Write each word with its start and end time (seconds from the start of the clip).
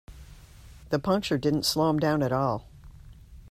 The 0.89 0.97
puncture 0.97 1.37
didn't 1.37 1.61
slow 1.61 1.91
him 1.91 1.99
down 1.99 2.23
at 2.23 2.31
all. 2.31 2.65